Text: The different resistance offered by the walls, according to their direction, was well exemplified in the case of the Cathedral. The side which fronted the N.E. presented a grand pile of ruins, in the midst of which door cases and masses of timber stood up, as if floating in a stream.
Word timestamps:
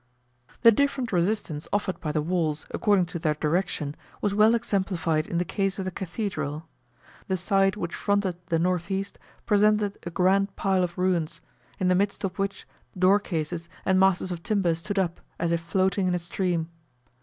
The 0.63 0.71
different 0.71 1.11
resistance 1.11 1.67
offered 1.71 1.99
by 2.01 2.11
the 2.11 2.23
walls, 2.23 2.65
according 2.71 3.05
to 3.13 3.19
their 3.19 3.35
direction, 3.35 3.95
was 4.19 4.33
well 4.33 4.55
exemplified 4.55 5.27
in 5.27 5.37
the 5.37 5.45
case 5.45 5.77
of 5.77 5.85
the 5.85 5.91
Cathedral. 5.91 6.67
The 7.27 7.37
side 7.37 7.75
which 7.75 7.93
fronted 7.93 8.35
the 8.47 8.55
N.E. 8.55 9.05
presented 9.45 9.99
a 10.01 10.09
grand 10.09 10.55
pile 10.55 10.83
of 10.83 10.97
ruins, 10.97 11.39
in 11.77 11.87
the 11.87 11.93
midst 11.93 12.23
of 12.23 12.39
which 12.39 12.67
door 12.97 13.19
cases 13.19 13.69
and 13.85 13.99
masses 13.99 14.31
of 14.31 14.41
timber 14.41 14.73
stood 14.73 14.97
up, 14.97 15.21
as 15.37 15.51
if 15.51 15.61
floating 15.61 16.07
in 16.07 16.15
a 16.15 16.17
stream. 16.17 16.69